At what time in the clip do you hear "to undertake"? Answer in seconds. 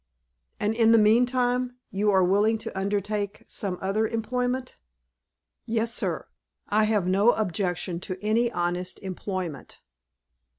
2.57-3.43